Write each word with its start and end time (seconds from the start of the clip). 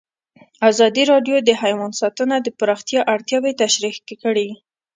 ازادي 0.69 1.03
راډیو 1.11 1.37
د 1.43 1.49
حیوان 1.61 1.91
ساتنه 2.01 2.35
د 2.41 2.47
پراختیا 2.59 3.01
اړتیاوې 3.13 3.51
تشریح 3.61 3.95
کړي. 4.23 4.49